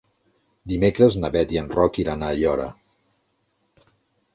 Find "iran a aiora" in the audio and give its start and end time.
2.07-2.69